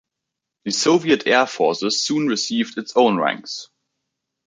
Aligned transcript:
The 0.65 0.71
Soviet 0.71 1.27
Air 1.27 1.45
Forces 1.45 2.01
soon 2.01 2.25
received 2.25 2.79
its 2.79 2.93
own 2.95 3.17
ranks. 3.19 3.69